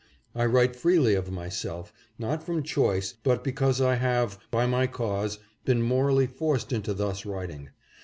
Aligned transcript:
I 0.33 0.45
write 0.47 0.75
freely 0.75 1.13
of 1.13 1.29
myself, 1.29 1.93
not 2.17 2.41
from 2.41 2.63
choice, 2.63 3.13
but 3.21 3.43
because 3.43 3.79
I 3.79 3.97
have, 3.97 4.39
by 4.49 4.65
my 4.65 4.87
cause, 4.87 5.37
been 5.63 5.83
morally 5.83 6.25
forced 6.25 6.73
into 6.73 6.95
thus 6.95 7.23
writing. 7.23 7.69